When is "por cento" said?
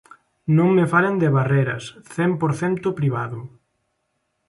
2.41-2.87